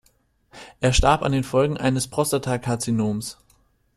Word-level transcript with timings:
Er 0.79 0.93
starb 0.93 1.21
an 1.21 1.31
den 1.31 1.43
Folgen 1.43 1.77
eines 1.77 2.07
Prostatakarzinoms. 2.07 3.37